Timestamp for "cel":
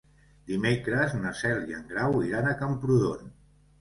1.43-1.63